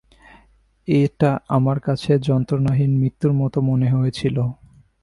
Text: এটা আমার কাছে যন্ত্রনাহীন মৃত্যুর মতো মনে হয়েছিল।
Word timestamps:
এটা 0.87 1.31
আমার 1.47 1.77
কাছে 1.79 2.11
যন্ত্রনাহীন 2.19 2.91
মৃত্যুর 2.97 3.33
মতো 3.33 3.57
মনে 3.61 3.87
হয়েছিল। 3.89 4.37